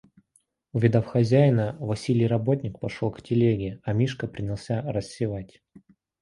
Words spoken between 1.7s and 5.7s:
Василий работник пошел к телеге, а Мишка принялся рассевать.